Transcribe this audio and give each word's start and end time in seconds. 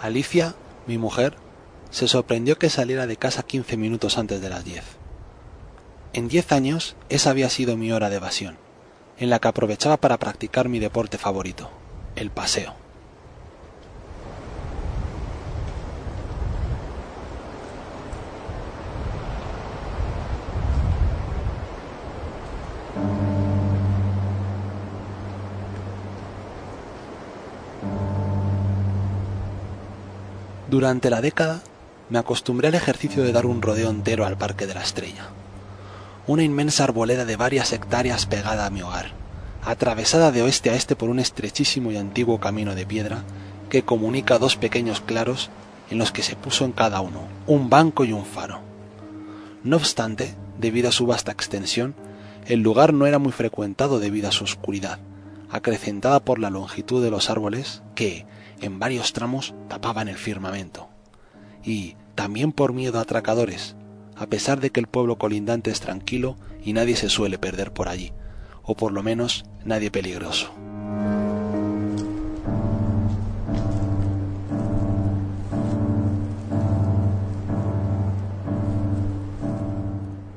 Alicia, 0.00 0.54
mi 0.86 0.98
mujer, 0.98 1.36
se 1.90 2.06
sorprendió 2.06 2.58
que 2.58 2.70
saliera 2.70 3.06
de 3.06 3.16
casa 3.16 3.42
quince 3.42 3.76
minutos 3.76 4.18
antes 4.18 4.40
de 4.40 4.48
las 4.48 4.64
diez. 4.64 4.84
En 6.12 6.28
diez 6.28 6.52
años 6.52 6.96
esa 7.08 7.30
había 7.30 7.50
sido 7.50 7.76
mi 7.76 7.92
hora 7.92 8.08
de 8.08 8.16
evasión, 8.16 8.56
en 9.18 9.30
la 9.30 9.38
que 9.38 9.48
aprovechaba 9.48 9.96
para 9.96 10.18
practicar 10.18 10.68
mi 10.68 10.78
deporte 10.78 11.18
favorito, 11.18 11.70
el 12.14 12.30
paseo. 12.30 12.85
Durante 30.68 31.10
la 31.10 31.20
década 31.20 31.62
me 32.10 32.18
acostumbré 32.18 32.68
al 32.68 32.74
ejercicio 32.74 33.22
de 33.22 33.30
dar 33.30 33.46
un 33.46 33.62
rodeo 33.62 33.88
entero 33.88 34.26
al 34.26 34.36
Parque 34.36 34.66
de 34.66 34.74
la 34.74 34.82
Estrella. 34.82 35.28
Una 36.26 36.42
inmensa 36.42 36.82
arboleda 36.82 37.24
de 37.24 37.36
varias 37.36 37.72
hectáreas 37.72 38.26
pegada 38.26 38.66
a 38.66 38.70
mi 38.70 38.82
hogar, 38.82 39.12
atravesada 39.64 40.32
de 40.32 40.42
oeste 40.42 40.70
a 40.70 40.74
este 40.74 40.96
por 40.96 41.08
un 41.08 41.20
estrechísimo 41.20 41.92
y 41.92 41.96
antiguo 41.96 42.40
camino 42.40 42.74
de 42.74 42.84
piedra 42.84 43.22
que 43.68 43.84
comunica 43.84 44.38
dos 44.38 44.56
pequeños 44.56 45.00
claros 45.00 45.50
en 45.88 45.98
los 45.98 46.10
que 46.10 46.24
se 46.24 46.34
puso 46.34 46.64
en 46.64 46.72
cada 46.72 47.00
uno 47.00 47.20
un 47.46 47.70
banco 47.70 48.04
y 48.04 48.12
un 48.12 48.24
faro. 48.24 48.60
No 49.62 49.76
obstante, 49.76 50.34
debido 50.58 50.88
a 50.88 50.92
su 50.92 51.06
vasta 51.06 51.30
extensión, 51.30 51.94
el 52.46 52.60
lugar 52.60 52.92
no 52.92 53.06
era 53.06 53.20
muy 53.20 53.32
frecuentado 53.32 54.00
debido 54.00 54.28
a 54.28 54.32
su 54.32 54.42
oscuridad, 54.42 54.98
acrecentada 55.48 56.18
por 56.20 56.40
la 56.40 56.50
longitud 56.50 57.02
de 57.02 57.10
los 57.10 57.30
árboles 57.30 57.82
que, 57.94 58.26
en 58.60 58.78
varios 58.78 59.12
tramos 59.12 59.54
tapaban 59.68 60.08
el 60.08 60.16
firmamento. 60.16 60.88
Y 61.64 61.96
también 62.14 62.52
por 62.52 62.72
miedo 62.72 62.98
a 62.98 63.02
atracadores, 63.02 63.76
a 64.16 64.26
pesar 64.26 64.60
de 64.60 64.70
que 64.70 64.80
el 64.80 64.86
pueblo 64.86 65.18
colindante 65.18 65.70
es 65.70 65.80
tranquilo 65.80 66.36
y 66.64 66.72
nadie 66.72 66.96
se 66.96 67.10
suele 67.10 67.38
perder 67.38 67.72
por 67.72 67.88
allí, 67.88 68.12
o 68.62 68.74
por 68.74 68.92
lo 68.92 69.02
menos 69.02 69.44
nadie 69.64 69.90
peligroso. 69.90 70.50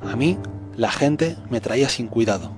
A 0.02 0.16
mí, 0.16 0.36
la 0.76 0.90
gente 0.90 1.36
me 1.48 1.60
traía 1.60 1.88
sin 1.88 2.08
cuidado. 2.08 2.52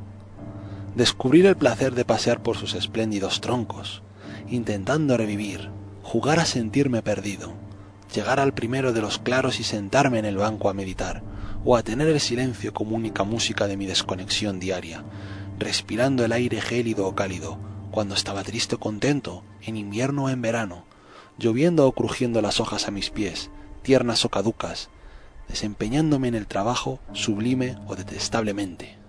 Descubrir 0.97 1.47
el 1.47 1.57
placer 1.57 1.95
de 1.95 2.05
pasear 2.05 2.43
por 2.43 2.57
sus 2.57 2.75
espléndidos 2.75 3.41
troncos, 3.41 4.03
intentando 4.48 5.17
revivir, 5.17 5.71
jugar 6.03 6.41
a 6.41 6.45
sentirme 6.45 7.03
perdido, 7.03 7.55
llegar 8.15 8.41
al 8.41 8.55
primero 8.55 8.93
de 8.93 9.01
los 9.01 9.19
claros 9.19 9.61
y 9.61 9.65
sentarme 9.65 10.19
en 10.19 10.25
el 10.25 10.37
banco 10.37 10.69
a 10.69 10.75
meditar, 10.75 11.23
o 11.65 11.77
a 11.77 11.83
tener 11.83 12.09
el 12.09 12.21
silencio 12.21 12.73
como 12.73 12.97
única 12.97 13.25
música 13.25 13.67
de 13.67 13.77
mi 13.77 13.87
desconexión 13.87 14.59
diaria, 14.61 15.05
respirando 15.59 16.25
el 16.25 16.33
aire 16.33 16.61
gélido 16.61 17.07
o 17.07 17.15
cálido, 17.15 17.59
cuando 17.91 18.15
estaba 18.15 18.43
triste 18.43 18.77
o 18.77 18.81
contento, 18.81 19.45
en 19.63 19.77
invierno 19.77 20.25
o 20.25 20.29
en 20.29 20.43
verano, 20.43 20.85
lloviendo 21.39 21.87
o 21.87 21.93
crujiendo 21.93 22.43
las 22.43 22.61
hojas 22.61 22.89
a 22.89 22.91
mis 22.91 23.11
pies, 23.11 23.51
tiernas 23.83 24.25
o 24.25 24.29
caducas, 24.29 24.91
desempeñándome 25.48 26.29
en 26.29 26.35
el 26.35 26.47
trabajo 26.47 27.01
sublime 27.13 27.77
o 27.86 27.95
detestablemente. 27.95 29.02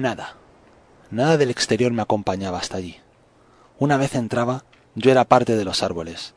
Nada, 0.00 0.36
nada 1.10 1.36
del 1.36 1.50
exterior 1.50 1.92
me 1.92 2.00
acompañaba 2.00 2.56
hasta 2.56 2.78
allí. 2.78 2.96
Una 3.78 3.98
vez 3.98 4.14
entraba, 4.14 4.64
yo 4.94 5.10
era 5.10 5.26
parte 5.26 5.56
de 5.56 5.64
los 5.66 5.82
árboles, 5.82 6.32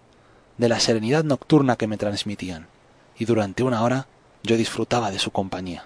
de 0.57 0.67
la 0.67 0.81
serenidad 0.81 1.23
nocturna 1.23 1.77
que 1.77 1.87
me 1.87 1.95
transmitían, 1.95 2.67
y 3.17 3.23
durante 3.23 3.63
una 3.63 3.81
hora 3.81 4.07
yo 4.43 4.57
disfrutaba 4.57 5.11
de 5.11 5.19
su 5.19 5.31
compañía. 5.31 5.85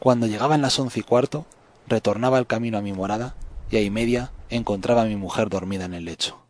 Cuando 0.00 0.26
llegaban 0.26 0.60
las 0.60 0.78
once 0.78 1.00
y 1.00 1.02
cuarto, 1.02 1.46
retornaba 1.86 2.38
el 2.38 2.46
camino 2.46 2.76
a 2.76 2.82
mi 2.82 2.92
morada 2.92 3.34
y 3.70 3.76
a 3.76 3.80
y 3.80 3.88
media 3.88 4.32
encontraba 4.50 5.00
a 5.00 5.06
mi 5.06 5.16
mujer 5.16 5.48
dormida 5.48 5.86
en 5.86 5.94
el 5.94 6.04
lecho. 6.04 6.42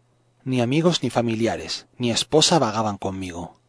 Ni 0.43 0.61
amigos 0.61 1.05
ni 1.05 1.11
familiares, 1.11 1.87
ni 1.99 2.11
esposa 2.11 2.59
vagaban 2.59 2.99
conmigo, 2.99 3.61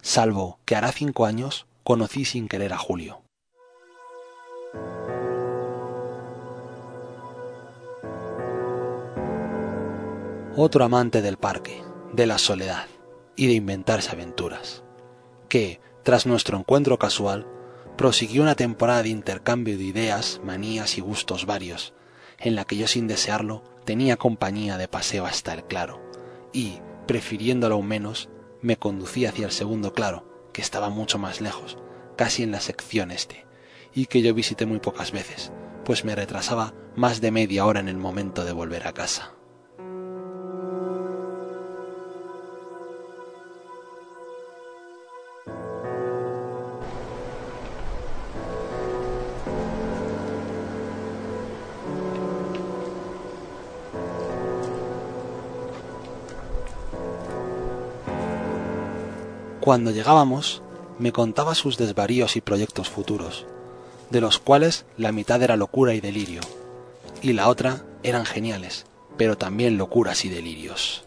salvo 0.00 0.60
que 0.64 0.76
hará 0.76 0.92
cinco 0.92 1.26
años 1.26 1.66
conocí 1.82 2.24
sin 2.24 2.46
querer 2.46 2.72
a 2.72 2.78
Julio. 2.78 3.22
Otro 10.56 10.84
amante 10.84 11.22
del 11.22 11.36
parque, 11.36 11.80
de 12.12 12.26
la 12.26 12.36
soledad 12.36 12.86
y 13.36 13.46
de 13.46 13.52
inventarse 13.52 14.10
aventuras, 14.10 14.82
que, 15.48 15.80
tras 16.02 16.26
nuestro 16.26 16.58
encuentro 16.58 16.98
casual, 16.98 17.46
prosiguió 17.96 18.42
una 18.42 18.56
temporada 18.56 19.04
de 19.04 19.10
intercambio 19.10 19.78
de 19.78 19.84
ideas, 19.84 20.40
manías 20.44 20.98
y 20.98 21.02
gustos 21.02 21.46
varios, 21.46 21.94
en 22.36 22.56
la 22.56 22.64
que 22.64 22.76
yo 22.76 22.88
sin 22.88 23.06
desearlo 23.06 23.62
tenía 23.84 24.16
compañía 24.16 24.76
de 24.76 24.88
paseo 24.88 25.24
hasta 25.24 25.54
el 25.54 25.62
claro, 25.62 26.02
y, 26.52 26.80
prefiriéndolo 27.06 27.76
aún 27.76 27.86
menos, 27.86 28.28
me 28.60 28.76
conducía 28.76 29.28
hacia 29.28 29.46
el 29.46 29.52
segundo 29.52 29.92
claro, 29.92 30.50
que 30.52 30.62
estaba 30.62 30.90
mucho 30.90 31.16
más 31.16 31.40
lejos, 31.40 31.78
casi 32.16 32.42
en 32.42 32.50
la 32.50 32.60
sección 32.60 33.12
este, 33.12 33.46
y 33.94 34.06
que 34.06 34.20
yo 34.20 34.34
visité 34.34 34.66
muy 34.66 34.80
pocas 34.80 35.12
veces, 35.12 35.52
pues 35.84 36.04
me 36.04 36.16
retrasaba 36.16 36.74
más 36.96 37.20
de 37.20 37.30
media 37.30 37.66
hora 37.66 37.78
en 37.78 37.88
el 37.88 37.98
momento 37.98 38.44
de 38.44 38.52
volver 38.52 38.88
a 38.88 38.92
casa. 38.92 39.34
Cuando 59.60 59.90
llegábamos, 59.90 60.62
me 60.98 61.12
contaba 61.12 61.54
sus 61.54 61.76
desvaríos 61.76 62.34
y 62.36 62.40
proyectos 62.40 62.88
futuros, 62.88 63.44
de 64.08 64.22
los 64.22 64.38
cuales 64.38 64.86
la 64.96 65.12
mitad 65.12 65.42
era 65.42 65.56
locura 65.56 65.92
y 65.92 66.00
delirio, 66.00 66.40
y 67.20 67.34
la 67.34 67.46
otra 67.46 67.84
eran 68.02 68.24
geniales, 68.24 68.86
pero 69.18 69.36
también 69.36 69.76
locuras 69.76 70.24
y 70.24 70.30
delirios. 70.30 71.04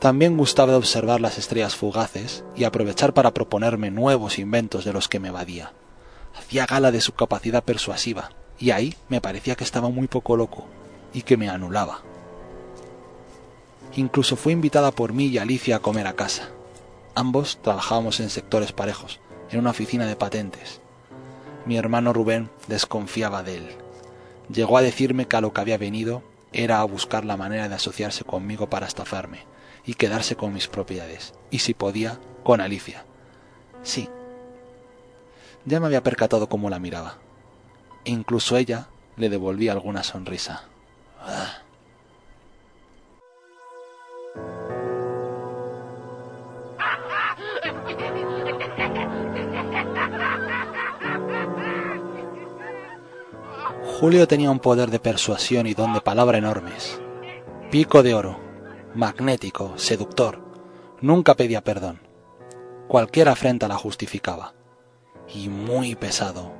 También 0.00 0.36
gustaba 0.36 0.72
de 0.72 0.78
observar 0.78 1.20
las 1.20 1.38
estrellas 1.38 1.76
fugaces 1.76 2.42
y 2.56 2.64
aprovechar 2.64 3.14
para 3.14 3.32
proponerme 3.32 3.92
nuevos 3.92 4.40
inventos 4.40 4.84
de 4.84 4.92
los 4.92 5.06
que 5.06 5.20
me 5.20 5.28
evadía. 5.28 5.72
Hacía 6.36 6.66
gala 6.66 6.90
de 6.90 7.00
su 7.00 7.12
capacidad 7.12 7.62
persuasiva, 7.62 8.30
y 8.58 8.72
ahí 8.72 8.96
me 9.08 9.20
parecía 9.20 9.54
que 9.54 9.64
estaba 9.64 9.90
muy 9.90 10.08
poco 10.08 10.36
loco, 10.36 10.66
y 11.12 11.22
que 11.22 11.36
me 11.36 11.48
anulaba. 11.48 12.02
Incluso 13.96 14.36
fue 14.36 14.52
invitada 14.52 14.92
por 14.92 15.12
mí 15.12 15.26
y 15.26 15.38
Alicia 15.38 15.76
a 15.76 15.80
comer 15.80 16.06
a 16.06 16.14
casa. 16.14 16.50
Ambos 17.14 17.58
trabajábamos 17.62 18.20
en 18.20 18.30
sectores 18.30 18.72
parejos, 18.72 19.20
en 19.50 19.58
una 19.58 19.70
oficina 19.70 20.06
de 20.06 20.16
patentes. 20.16 20.80
Mi 21.66 21.76
hermano 21.76 22.12
Rubén 22.12 22.50
desconfiaba 22.68 23.42
de 23.42 23.56
él. 23.56 23.68
Llegó 24.52 24.78
a 24.78 24.82
decirme 24.82 25.26
que 25.26 25.36
a 25.36 25.40
lo 25.40 25.52
que 25.52 25.60
había 25.60 25.78
venido 25.78 26.22
era 26.52 26.80
a 26.80 26.84
buscar 26.84 27.24
la 27.24 27.36
manera 27.36 27.68
de 27.68 27.74
asociarse 27.74 28.24
conmigo 28.24 28.68
para 28.70 28.86
estafarme 28.86 29.44
y 29.84 29.94
quedarse 29.94 30.36
con 30.36 30.52
mis 30.52 30.68
propiedades, 30.68 31.34
y 31.50 31.60
si 31.60 31.74
podía, 31.74 32.18
con 32.44 32.60
Alicia. 32.60 33.04
Sí. 33.82 34.08
Ya 35.64 35.80
me 35.80 35.86
había 35.86 36.02
percatado 36.02 36.48
cómo 36.48 36.70
la 36.70 36.78
miraba. 36.78 37.18
E 38.04 38.10
incluso 38.10 38.56
ella 38.56 38.88
le 39.16 39.28
devolvía 39.28 39.72
alguna 39.72 40.02
sonrisa. 40.02 40.64
Ah. 41.20 41.62
Julio 54.00 54.26
tenía 54.26 54.50
un 54.50 54.60
poder 54.60 54.90
de 54.90 54.98
persuasión 54.98 55.66
y 55.66 55.74
don 55.74 55.92
de 55.92 56.00
palabra 56.00 56.38
enormes. 56.38 56.98
Pico 57.70 58.02
de 58.02 58.14
oro, 58.14 58.40
magnético, 58.94 59.76
seductor, 59.76 60.40
nunca 61.02 61.34
pedía 61.34 61.62
perdón. 61.62 62.00
Cualquier 62.88 63.28
afrenta 63.28 63.68
la 63.68 63.76
justificaba. 63.76 64.54
Y 65.28 65.50
muy 65.50 65.96
pesado. 65.96 66.50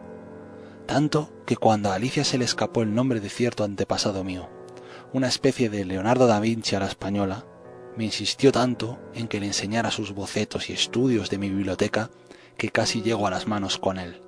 Tanto 0.84 1.30
que 1.46 1.56
cuando 1.56 1.90
a 1.90 1.94
Alicia 1.94 2.24
se 2.24 2.36
le 2.36 2.44
escapó 2.44 2.82
el 2.82 2.94
nombre 2.94 3.20
de 3.20 3.30
cierto 3.30 3.64
antepasado 3.64 4.22
mío, 4.22 4.50
una 5.14 5.28
especie 5.28 5.70
de 5.70 5.86
Leonardo 5.86 6.26
da 6.26 6.40
Vinci 6.40 6.76
a 6.76 6.80
la 6.80 6.86
española, 6.86 7.46
me 7.96 8.04
insistió 8.04 8.52
tanto 8.52 8.98
en 9.14 9.28
que 9.28 9.40
le 9.40 9.46
enseñara 9.46 9.90
sus 9.90 10.12
bocetos 10.12 10.70
y 10.70 10.72
estudios 10.72 11.30
de 11.30 11.38
mi 11.38 11.48
biblioteca 11.48 12.10
que 12.56 12.70
casi 12.70 13.02
llego 13.02 13.26
a 13.26 13.30
las 13.30 13.46
manos 13.46 13.78
con 13.78 13.98
él. 13.98 14.20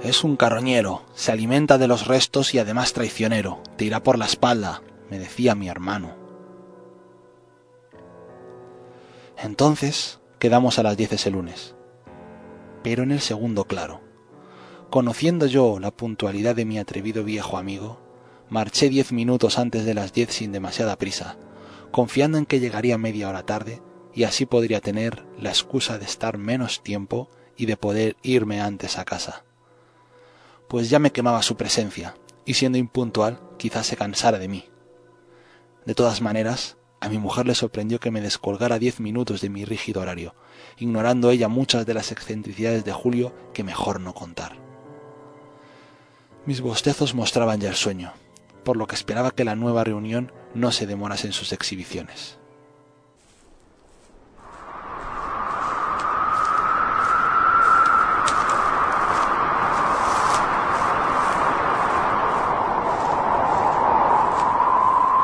Es 0.00 0.22
un 0.22 0.36
carroñero, 0.36 1.02
se 1.14 1.32
alimenta 1.32 1.76
de 1.76 1.88
los 1.88 2.06
restos 2.06 2.54
y 2.54 2.60
además 2.60 2.92
traicionero, 2.92 3.62
te 3.76 3.84
irá 3.84 4.02
por 4.02 4.16
la 4.16 4.26
espalda, 4.26 4.82
me 5.10 5.18
decía 5.18 5.56
mi 5.56 5.68
hermano. 5.68 6.14
Entonces 9.36 10.20
quedamos 10.38 10.78
a 10.78 10.84
las 10.84 10.96
diez 10.96 11.12
ese 11.12 11.30
lunes, 11.30 11.74
pero 12.84 13.02
en 13.02 13.10
el 13.10 13.20
segundo 13.20 13.64
claro. 13.64 14.00
Conociendo 14.88 15.46
yo 15.46 15.80
la 15.80 15.90
puntualidad 15.90 16.54
de 16.54 16.64
mi 16.64 16.78
atrevido 16.78 17.24
viejo 17.24 17.58
amigo, 17.58 18.07
marché 18.50 18.88
diez 18.88 19.12
minutos 19.12 19.58
antes 19.58 19.84
de 19.84 19.94
las 19.94 20.12
diez 20.12 20.32
sin 20.32 20.52
demasiada 20.52 20.96
prisa, 20.96 21.36
confiando 21.90 22.38
en 22.38 22.46
que 22.46 22.60
llegaría 22.60 22.98
media 22.98 23.28
hora 23.28 23.44
tarde 23.44 23.82
y 24.14 24.24
así 24.24 24.46
podría 24.46 24.80
tener 24.80 25.24
la 25.38 25.50
excusa 25.50 25.98
de 25.98 26.04
estar 26.04 26.38
menos 26.38 26.82
tiempo 26.82 27.28
y 27.56 27.66
de 27.66 27.76
poder 27.76 28.16
irme 28.22 28.60
antes 28.60 28.98
a 28.98 29.04
casa 29.04 29.44
pues 30.68 30.90
ya 30.90 30.98
me 30.98 31.12
quemaba 31.12 31.42
su 31.42 31.56
presencia, 31.56 32.14
y 32.44 32.54
siendo 32.54 32.78
impuntual, 32.78 33.40
quizás 33.56 33.86
se 33.86 33.96
cansara 33.96 34.38
de 34.38 34.48
mí. 34.48 34.68
De 35.86 35.94
todas 35.94 36.20
maneras, 36.20 36.76
a 37.00 37.08
mi 37.08 37.18
mujer 37.18 37.46
le 37.46 37.54
sorprendió 37.54 37.98
que 37.98 38.10
me 38.10 38.20
descolgara 38.20 38.78
diez 38.78 39.00
minutos 39.00 39.40
de 39.40 39.48
mi 39.48 39.64
rígido 39.64 40.02
horario, 40.02 40.34
ignorando 40.76 41.30
ella 41.30 41.48
muchas 41.48 41.86
de 41.86 41.94
las 41.94 42.12
excentricidades 42.12 42.84
de 42.84 42.92
Julio 42.92 43.34
que 43.54 43.64
mejor 43.64 44.00
no 44.00 44.14
contar. 44.14 44.56
Mis 46.44 46.60
bostezos 46.60 47.14
mostraban 47.14 47.60
ya 47.60 47.70
el 47.70 47.74
sueño, 47.74 48.12
por 48.68 48.76
lo 48.76 48.86
que 48.86 48.96
esperaba 48.96 49.30
que 49.30 49.46
la 49.46 49.54
nueva 49.54 49.82
reunión 49.82 50.30
no 50.52 50.72
se 50.72 50.86
demorase 50.86 51.26
en 51.26 51.32
sus 51.32 51.54
exhibiciones. 51.54 52.38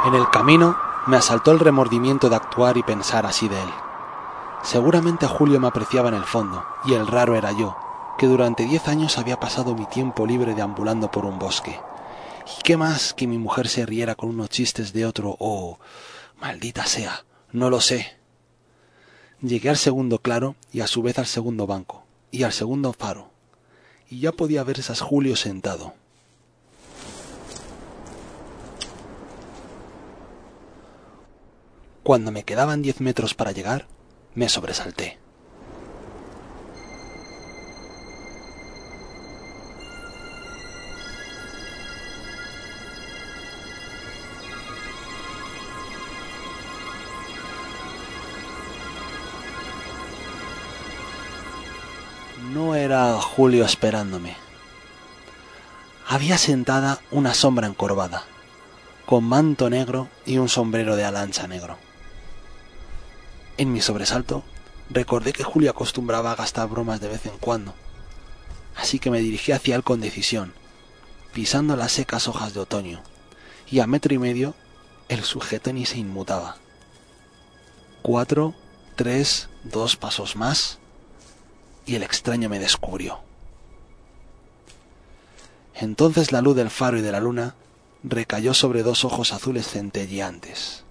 En 0.06 0.14
el 0.14 0.26
camino 0.30 0.74
me 1.06 1.18
asaltó 1.18 1.52
el 1.52 1.60
remordimiento 1.60 2.30
de 2.30 2.36
actuar 2.36 2.78
y 2.78 2.82
pensar 2.82 3.26
así 3.26 3.46
de 3.48 3.60
él. 3.60 3.68
Seguramente 4.62 5.26
Julio 5.26 5.60
me 5.60 5.66
apreciaba 5.66 6.08
en 6.08 6.14
el 6.14 6.24
fondo, 6.24 6.64
y 6.86 6.94
el 6.94 7.06
raro 7.06 7.36
era 7.36 7.52
yo, 7.52 7.76
que 8.16 8.26
durante 8.26 8.64
diez 8.64 8.88
años 8.88 9.18
había 9.18 9.38
pasado 9.38 9.74
mi 9.74 9.84
tiempo 9.84 10.26
libre 10.26 10.54
deambulando 10.54 11.10
por 11.10 11.26
un 11.26 11.38
bosque. 11.38 11.78
¿Y 12.46 12.62
qué 12.62 12.76
más 12.76 13.14
que 13.14 13.26
mi 13.26 13.38
mujer 13.38 13.68
se 13.68 13.86
riera 13.86 14.14
con 14.14 14.28
unos 14.28 14.50
chistes 14.50 14.92
de 14.92 15.06
otro? 15.06 15.36
Oh, 15.38 15.78
maldita 16.40 16.86
sea, 16.86 17.24
no 17.52 17.70
lo 17.70 17.80
sé. 17.80 18.16
Llegué 19.40 19.70
al 19.70 19.76
segundo 19.76 20.18
claro 20.18 20.56
y 20.72 20.80
a 20.80 20.86
su 20.86 21.02
vez 21.02 21.18
al 21.18 21.26
segundo 21.26 21.66
banco, 21.66 22.04
y 22.30 22.42
al 22.42 22.52
segundo 22.52 22.92
faro, 22.92 23.30
y 24.08 24.20
ya 24.20 24.32
podía 24.32 24.64
ver 24.64 24.80
a 24.80 24.94
Julio 24.94 25.36
sentado, 25.36 25.94
Cuando 32.04 32.30
me 32.30 32.44
quedaban 32.44 32.82
diez 32.82 33.00
metros 33.00 33.32
para 33.32 33.52
llegar, 33.52 33.86
me 34.34 34.50
sobresalté. 34.50 35.23
Era 52.84 53.18
Julio 53.18 53.64
esperándome. 53.64 54.36
Había 56.06 56.36
sentada 56.36 57.00
una 57.10 57.32
sombra 57.32 57.66
encorvada, 57.66 58.24
con 59.06 59.24
manto 59.24 59.70
negro 59.70 60.08
y 60.26 60.36
un 60.36 60.50
sombrero 60.50 60.94
de 60.94 61.04
alancha 61.04 61.48
negro. 61.48 61.78
En 63.56 63.72
mi 63.72 63.80
sobresalto, 63.80 64.44
recordé 64.90 65.32
que 65.32 65.44
Julio 65.44 65.70
acostumbraba 65.70 66.32
a 66.32 66.36
gastar 66.36 66.68
bromas 66.68 67.00
de 67.00 67.08
vez 67.08 67.24
en 67.24 67.38
cuando, 67.38 67.74
así 68.76 68.98
que 68.98 69.10
me 69.10 69.20
dirigí 69.20 69.52
hacia 69.52 69.76
él 69.76 69.82
con 69.82 70.02
decisión, 70.02 70.52
pisando 71.32 71.76
las 71.76 71.92
secas 71.92 72.28
hojas 72.28 72.52
de 72.52 72.60
otoño, 72.60 73.02
y 73.70 73.80
a 73.80 73.86
metro 73.86 74.12
y 74.12 74.18
medio 74.18 74.54
el 75.08 75.24
sujeto 75.24 75.72
ni 75.72 75.86
se 75.86 75.98
inmutaba. 75.98 76.56
Cuatro, 78.02 78.54
tres, 78.94 79.48
dos 79.62 79.96
pasos 79.96 80.36
más, 80.36 80.78
y 81.86 81.96
el 81.96 82.02
extraño 82.02 82.48
me 82.48 82.58
descubrió. 82.58 83.20
Entonces 85.74 86.32
la 86.32 86.40
luz 86.40 86.56
del 86.56 86.70
faro 86.70 86.98
y 86.98 87.02
de 87.02 87.12
la 87.12 87.20
luna 87.20 87.54
recayó 88.02 88.54
sobre 88.54 88.82
dos 88.82 89.04
ojos 89.04 89.32
azules 89.32 89.66
centelleantes. 89.66 90.84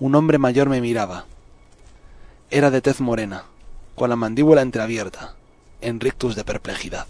Un 0.00 0.14
hombre 0.14 0.38
mayor 0.38 0.68
me 0.68 0.80
miraba, 0.80 1.26
era 2.50 2.70
de 2.70 2.80
tez 2.80 3.00
morena, 3.00 3.44
con 3.94 4.10
la 4.10 4.16
mandíbula 4.16 4.62
entreabierta, 4.62 5.36
en 5.80 6.00
rictus 6.00 6.34
de 6.34 6.44
perplejidad. 6.44 7.06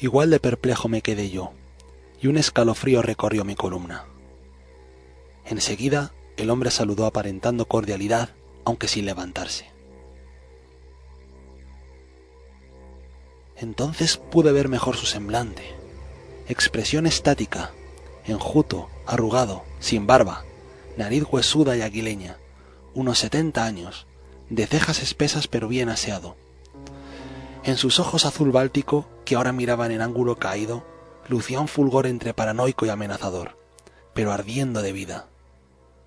Igual 0.00 0.30
de 0.30 0.38
perplejo 0.38 0.88
me 0.88 1.02
quedé 1.02 1.28
yo, 1.28 1.52
y 2.20 2.28
un 2.28 2.36
escalofrío 2.36 3.02
recorrió 3.02 3.44
mi 3.44 3.56
columna. 3.56 4.06
Enseguida 5.44 6.12
el 6.36 6.50
hombre 6.50 6.70
saludó 6.70 7.04
aparentando 7.04 7.66
cordialidad, 7.66 8.30
aunque 8.64 8.86
sin 8.86 9.06
levantarse. 9.06 9.70
Entonces 13.56 14.18
pude 14.18 14.52
ver 14.52 14.68
mejor 14.68 14.96
su 14.96 15.06
semblante. 15.06 15.74
Expresión 16.48 17.06
estática, 17.06 17.72
enjuto, 18.24 18.88
arrugado, 19.04 19.64
sin 19.80 20.06
barba, 20.06 20.44
nariz 20.96 21.24
huesuda 21.28 21.76
y 21.76 21.82
aguileña, 21.82 22.38
unos 22.94 23.18
setenta 23.18 23.64
años, 23.64 24.06
de 24.48 24.66
cejas 24.66 25.02
espesas 25.02 25.48
pero 25.48 25.66
bien 25.66 25.88
aseado. 25.88 26.36
En 27.64 27.76
sus 27.76 27.98
ojos 27.98 28.24
azul 28.24 28.52
báltico, 28.52 29.08
que 29.28 29.36
ahora 29.36 29.52
miraban 29.52 29.90
en 29.90 30.00
ángulo 30.00 30.36
caído, 30.36 30.86
lucía 31.28 31.60
un 31.60 31.68
fulgor 31.68 32.06
entre 32.06 32.32
paranoico 32.32 32.86
y 32.86 32.88
amenazador, 32.88 33.58
pero 34.14 34.32
ardiendo 34.32 34.80
de 34.80 34.92
vida. 34.92 35.26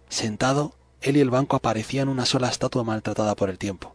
Sentado, 0.10 0.74
él 1.01 1.18
y 1.18 1.20
el 1.20 1.30
banco 1.30 1.56
aparecían 1.56 2.10
una 2.10 2.25
sola 2.25 2.50
estatua 2.50 2.84
maltratada 2.84 3.36
por 3.36 3.51
el 3.51 3.60
tiempo, 3.60 3.94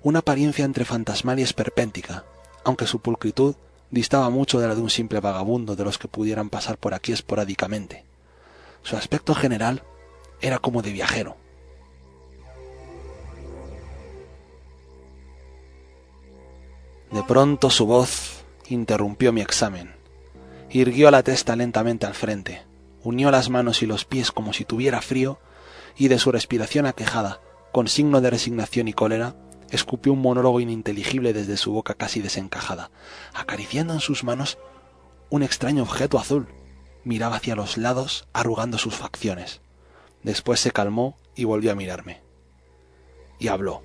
una 0.00 0.20
apariencia 0.20 0.64
entre 0.64 0.84
fantasmal 0.84 1.40
y 1.40 1.42
esperpéntica, 1.42 2.24
aunque 2.62 2.86
su 2.86 3.00
pulcritud 3.00 3.56
distaba 3.90 4.30
mucho 4.30 4.60
de 4.60 4.68
la 4.68 4.76
de 4.76 4.82
un 4.82 4.90
simple 4.90 5.18
vagabundo 5.18 5.74
de 5.74 5.82
los 5.82 5.98
que 5.98 6.06
pudieran 6.06 6.48
pasar 6.48 6.78
por 6.78 6.94
aquí 6.94 7.10
esporádicamente. 7.10 8.04
Su 8.84 8.96
aspecto 8.96 9.34
general 9.34 9.82
era 10.40 10.60
como 10.60 10.82
de 10.82 10.92
viajero. 10.92 11.36
De 17.10 17.24
pronto 17.24 17.70
su 17.70 17.86
voz 17.86 18.35
interrumpió 18.68 19.32
mi 19.32 19.40
examen. 19.40 19.94
Irguió 20.70 21.10
la 21.10 21.22
testa 21.22 21.56
lentamente 21.56 22.06
al 22.06 22.14
frente, 22.14 22.62
unió 23.02 23.30
las 23.30 23.50
manos 23.50 23.82
y 23.82 23.86
los 23.86 24.04
pies 24.04 24.32
como 24.32 24.52
si 24.52 24.64
tuviera 24.64 25.00
frío, 25.00 25.38
y 25.96 26.08
de 26.08 26.18
su 26.18 26.32
respiración 26.32 26.86
aquejada, 26.86 27.40
con 27.72 27.88
signo 27.88 28.20
de 28.20 28.30
resignación 28.30 28.88
y 28.88 28.92
cólera, 28.92 29.36
escupió 29.70 30.12
un 30.12 30.20
monólogo 30.20 30.60
ininteligible 30.60 31.32
desde 31.32 31.56
su 31.56 31.72
boca 31.72 31.94
casi 31.94 32.20
desencajada, 32.20 32.90
acariciando 33.34 33.94
en 33.94 34.00
sus 34.00 34.24
manos 34.24 34.58
un 35.30 35.42
extraño 35.42 35.82
objeto 35.82 36.18
azul. 36.18 36.48
Miraba 37.04 37.36
hacia 37.36 37.56
los 37.56 37.76
lados, 37.76 38.28
arrugando 38.32 38.78
sus 38.78 38.94
facciones. 38.94 39.60
Después 40.22 40.60
se 40.60 40.72
calmó 40.72 41.16
y 41.34 41.44
volvió 41.44 41.72
a 41.72 41.76
mirarme. 41.76 42.22
Y 43.38 43.48
habló. 43.48 43.82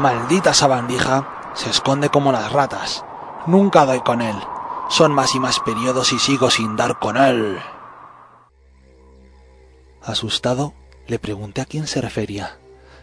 Maldita 0.00 0.54
sabandija 0.54 1.52
Se 1.52 1.68
esconde 1.68 2.08
como 2.08 2.32
las 2.32 2.50
ratas. 2.50 3.04
Nunca 3.46 3.84
doy 3.84 4.00
con 4.00 4.22
él. 4.22 4.36
Son 4.88 5.12
más 5.12 5.34
y 5.34 5.40
más 5.40 5.60
periodos 5.60 6.14
y 6.14 6.18
sigo 6.18 6.48
sin 6.48 6.74
dar 6.74 6.98
con 6.98 7.18
él. 7.18 7.58
Asustado, 10.02 10.72
le 11.06 11.18
pregunté 11.18 11.60
a 11.60 11.66
quién 11.66 11.86
se 11.86 12.00
refería, 12.00 12.58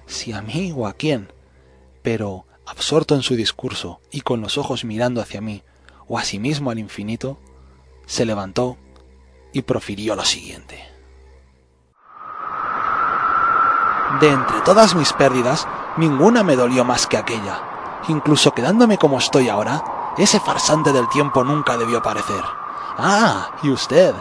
si 0.07 0.33
a 0.33 0.41
mí 0.41 0.73
o 0.75 0.87
a 0.87 0.93
quién. 0.93 1.31
Pero, 2.01 2.47
absorto 2.65 3.13
en 3.13 3.21
su 3.21 3.35
discurso 3.35 4.01
y 4.09 4.21
con 4.21 4.41
los 4.41 4.57
ojos 4.57 4.83
mirando 4.83 5.21
hacia 5.21 5.39
mí, 5.39 5.63
o 6.07 6.17
a 6.17 6.23
sí 6.23 6.39
mismo 6.39 6.71
al 6.71 6.79
infinito, 6.79 7.37
se 8.07 8.25
levantó 8.25 8.75
y 9.53 9.61
profirió 9.61 10.15
lo 10.15 10.25
siguiente. 10.25 10.83
De 14.19 14.29
entre 14.29 14.61
todas 14.61 14.95
mis 14.95 15.13
pérdidas, 15.13 15.67
ninguna 15.97 16.43
me 16.43 16.55
dolió 16.55 16.85
más 16.85 17.07
que 17.07 17.17
aquella. 17.17 17.61
Incluso 18.07 18.53
quedándome 18.53 18.97
como 18.97 19.17
estoy 19.17 19.49
ahora, 19.49 20.13
ese 20.17 20.39
farsante 20.39 20.91
del 20.93 21.09
tiempo 21.09 21.43
nunca 21.43 21.77
debió 21.77 22.01
parecer. 22.01 22.43
Ah, 22.97 23.51
y 23.63 23.69
usted. 23.69 24.15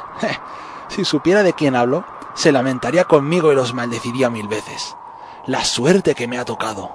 si 0.89 1.05
supiera 1.05 1.43
de 1.43 1.53
quién 1.53 1.77
hablo, 1.77 2.05
se 2.35 2.53
lamentaría 2.53 3.05
conmigo 3.05 3.53
y 3.53 3.55
los 3.55 3.73
maldeciría 3.75 4.29
mil 4.29 4.49
veces. 4.49 4.97
La 5.47 5.65
suerte 5.65 6.15
que 6.15 6.29
me 6.29 6.39
ha 6.39 6.45
tocado. 6.45 6.91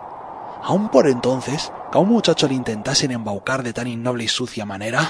Aún 0.64 0.90
por 0.90 1.08
entonces, 1.08 1.72
que 1.92 1.98
a 1.98 2.02
un 2.02 2.10
muchacho 2.10 2.48
le 2.48 2.54
intentasen 2.54 3.12
embaucar 3.12 3.64
de 3.64 3.74
tan 3.74 3.88
innoble 3.88 4.26
y 4.26 4.28
sucia 4.28 4.66
manera. 4.66 5.10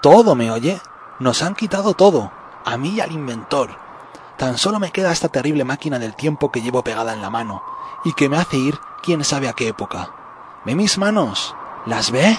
Todo, 0.00 0.34
¿me 0.34 0.50
oye? 0.50 0.80
Nos 1.18 1.42
han 1.42 1.54
quitado 1.54 1.94
todo, 1.94 2.30
a 2.64 2.76
mí 2.76 2.90
y 2.90 3.00
al 3.00 3.12
inventor. 3.12 3.76
Tan 4.36 4.58
solo 4.58 4.78
me 4.78 4.90
queda 4.92 5.12
esta 5.12 5.28
terrible 5.28 5.64
máquina 5.64 5.98
del 5.98 6.14
tiempo 6.14 6.50
que 6.52 6.62
llevo 6.62 6.82
pegada 6.82 7.12
en 7.12 7.22
la 7.22 7.30
mano, 7.30 7.62
y 8.04 8.12
que 8.12 8.28
me 8.28 8.36
hace 8.36 8.56
ir 8.56 8.78
quién 9.02 9.24
sabe 9.24 9.48
a 9.48 9.52
qué 9.52 9.68
época. 9.68 10.10
¿Ve 10.64 10.74
mis 10.74 10.98
manos? 10.98 11.54
¿Las 11.86 12.10
ve? 12.10 12.38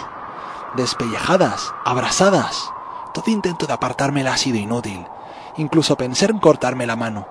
Despellejadas, 0.76 1.74
abrasadas. 1.86 2.72
Todo 3.14 3.32
intento 3.32 3.68
de 3.68 3.74
apartármela 3.74 4.34
ha 4.34 4.38
sido 4.38 4.58
inútil. 4.58 5.06
Incluso 5.58 5.98
pensé 5.98 6.26
en 6.26 6.40
cortarme 6.40 6.86
la 6.86 6.96
mano. 6.96 7.28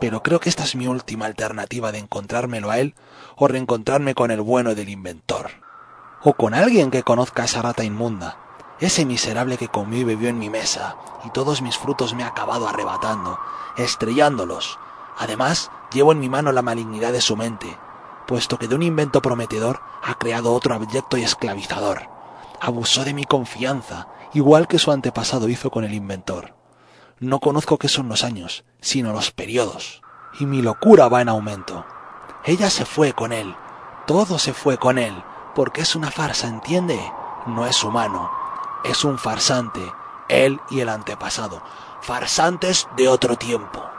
Pero 0.00 0.22
creo 0.22 0.40
que 0.40 0.48
esta 0.48 0.64
es 0.64 0.76
mi 0.76 0.86
última 0.86 1.26
alternativa 1.26 1.90
de 1.90 1.98
encontrármelo 1.98 2.70
a 2.70 2.78
él 2.78 2.94
o 3.36 3.48
reencontrarme 3.48 4.14
con 4.14 4.30
el 4.30 4.40
bueno 4.40 4.74
del 4.74 4.88
inventor. 4.88 5.50
O 6.22 6.34
con 6.34 6.54
alguien 6.54 6.90
que 6.90 7.02
conozca 7.02 7.42
a 7.42 7.44
esa 7.46 7.62
rata 7.62 7.82
inmunda, 7.82 8.36
ese 8.78 9.06
miserable 9.06 9.56
que 9.56 9.68
comió 9.68 10.00
y 10.00 10.04
bebió 10.04 10.28
en 10.28 10.38
mi 10.38 10.50
mesa, 10.50 10.96
y 11.24 11.30
todos 11.30 11.62
mis 11.62 11.78
frutos 11.78 12.14
me 12.14 12.24
ha 12.24 12.28
acabado 12.28 12.68
arrebatando, 12.68 13.38
estrellándolos. 13.76 14.78
Además, 15.18 15.70
llevo 15.96 16.12
en 16.12 16.20
mi 16.20 16.28
mano 16.28 16.52
la 16.52 16.60
malignidad 16.60 17.10
de 17.10 17.22
su 17.22 17.36
mente, 17.36 17.78
puesto 18.26 18.58
que 18.58 18.68
de 18.68 18.74
un 18.74 18.82
invento 18.82 19.22
prometedor 19.22 19.80
ha 20.02 20.14
creado 20.14 20.52
otro 20.52 20.74
abyecto 20.74 21.16
y 21.16 21.22
esclavizador. 21.22 22.08
Abusó 22.60 23.04
de 23.04 23.14
mi 23.14 23.24
confianza, 23.24 24.08
igual 24.34 24.68
que 24.68 24.78
su 24.78 24.92
antepasado 24.92 25.48
hizo 25.48 25.70
con 25.70 25.84
el 25.84 25.94
inventor. 25.94 26.54
No 27.18 27.40
conozco 27.40 27.78
qué 27.78 27.88
son 27.88 28.10
los 28.10 28.24
años, 28.24 28.66
sino 28.80 29.14
los 29.14 29.30
periodos, 29.30 30.02
y 30.38 30.44
mi 30.44 30.60
locura 30.60 31.08
va 31.08 31.22
en 31.22 31.30
aumento. 31.30 31.86
Ella 32.44 32.68
se 32.68 32.84
fue 32.84 33.14
con 33.14 33.32
él, 33.32 33.56
todo 34.06 34.38
se 34.38 34.52
fue 34.52 34.76
con 34.76 34.98
él, 34.98 35.24
porque 35.54 35.80
es 35.80 35.96
una 35.96 36.10
farsa, 36.10 36.46
¿entiende? 36.46 37.00
No 37.46 37.64
es 37.64 37.82
humano, 37.82 38.30
es 38.84 39.02
un 39.02 39.18
farsante, 39.18 39.80
él 40.28 40.60
y 40.68 40.80
el 40.80 40.90
antepasado, 40.90 41.62
farsantes 42.02 42.86
de 42.98 43.08
otro 43.08 43.36
tiempo. 43.36 43.95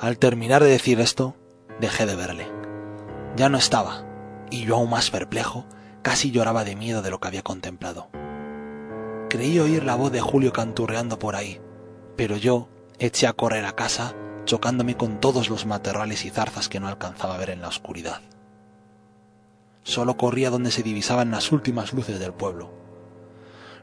Al 0.00 0.16
terminar 0.16 0.62
de 0.62 0.70
decir 0.70 0.98
esto, 0.98 1.36
dejé 1.78 2.06
de 2.06 2.16
verle. 2.16 2.50
Ya 3.36 3.50
no 3.50 3.58
estaba, 3.58 4.06
y 4.50 4.64
yo 4.64 4.76
aún 4.76 4.88
más 4.88 5.10
perplejo, 5.10 5.66
casi 6.00 6.30
lloraba 6.30 6.64
de 6.64 6.74
miedo 6.74 7.02
de 7.02 7.10
lo 7.10 7.20
que 7.20 7.28
había 7.28 7.42
contemplado. 7.42 8.08
Creí 9.28 9.58
oír 9.58 9.84
la 9.84 9.96
voz 9.96 10.10
de 10.10 10.22
Julio 10.22 10.54
canturreando 10.54 11.18
por 11.18 11.36
ahí, 11.36 11.60
pero 12.16 12.38
yo 12.38 12.70
eché 12.98 13.26
a 13.26 13.34
correr 13.34 13.66
a 13.66 13.76
casa 13.76 14.14
chocándome 14.46 14.96
con 14.96 15.20
todos 15.20 15.50
los 15.50 15.66
matorrales 15.66 16.24
y 16.24 16.30
zarzas 16.30 16.70
que 16.70 16.80
no 16.80 16.88
alcanzaba 16.88 17.34
a 17.34 17.38
ver 17.38 17.50
en 17.50 17.60
la 17.60 17.68
oscuridad. 17.68 18.22
Solo 19.82 20.16
corría 20.16 20.48
donde 20.48 20.70
se 20.70 20.82
divisaban 20.82 21.30
las 21.30 21.52
últimas 21.52 21.92
luces 21.92 22.18
del 22.18 22.32
pueblo. 22.32 22.72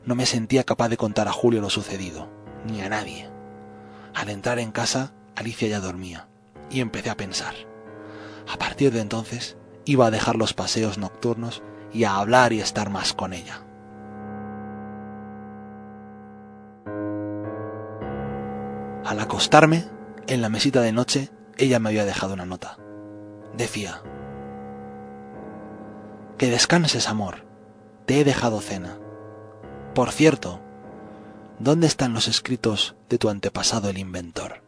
No 0.04 0.16
me 0.16 0.26
sentía 0.26 0.64
capaz 0.64 0.90
de 0.90 0.98
contar 0.98 1.28
a 1.28 1.32
Julio 1.32 1.62
lo 1.62 1.70
sucedido, 1.70 2.28
ni 2.66 2.82
a 2.82 2.90
nadie. 2.90 3.30
Al 4.16 4.30
entrar 4.30 4.58
en 4.58 4.72
casa, 4.72 5.14
Alicia 5.38 5.68
ya 5.68 5.80
dormía, 5.80 6.28
y 6.72 6.82
empecé 6.82 7.12
a 7.12 7.16
pensar. 7.16 7.54
A 8.52 8.58
partir 8.58 8.92
de 8.92 9.02
entonces, 9.02 9.56
iba 9.86 10.08
a 10.08 10.12
dejar 10.12 10.36
los 10.36 10.56
paseos 10.56 10.98
nocturnos 10.98 11.62
y 11.94 12.06
a 12.06 12.16
hablar 12.16 12.54
y 12.54 12.60
estar 12.60 12.90
más 12.90 13.14
con 13.14 13.34
ella. 13.34 13.62
Al 19.06 19.20
acostarme, 19.20 19.86
en 20.26 20.42
la 20.42 20.50
mesita 20.50 20.82
de 20.82 20.92
noche, 20.92 21.30
ella 21.56 21.78
me 21.78 21.90
había 21.90 22.06
dejado 22.06 22.34
una 22.34 22.48
nota. 22.48 22.80
Decía, 23.56 24.02
Que 26.40 26.50
descanses, 26.50 27.08
amor. 27.08 27.46
Te 28.08 28.20
he 28.20 28.24
dejado 28.24 28.60
cena. 28.60 28.98
Por 29.94 30.12
cierto, 30.12 30.62
¿dónde 31.60 31.86
están 31.86 32.14
los 32.14 32.28
escritos 32.28 32.96
de 33.08 33.20
tu 33.20 33.30
antepasado 33.30 33.90
el 33.90 34.00
inventor? 34.00 34.67